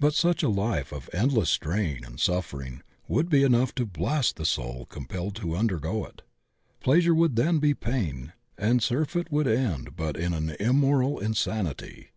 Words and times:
But 0.00 0.14
such 0.14 0.42
a 0.42 0.48
life 0.48 0.92
of 0.92 1.08
endless 1.12 1.48
strain 1.48 2.02
and 2.04 2.18
suffering 2.18 2.82
would 3.06 3.28
be 3.28 3.44
enough 3.44 3.72
to 3.76 3.86
blast 3.86 4.34
the 4.34 4.44
soul 4.44 4.84
compelled 4.86 5.36
to 5.36 5.54
un 5.54 5.68
dergo 5.68 6.08
it. 6.08 6.22
Pleasure 6.80 7.14
would 7.14 7.36
then 7.36 7.60
be 7.60 7.72
pain, 7.74 8.32
and 8.58 8.82
surfeit 8.82 9.30
would 9.30 9.46
end 9.46 9.94
but 9.94 10.16
in 10.16 10.32
an 10.32 10.56
immortal 10.58 11.20
insanity. 11.20 12.08